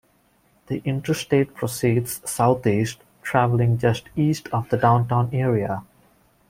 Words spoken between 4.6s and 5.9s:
the downtown area.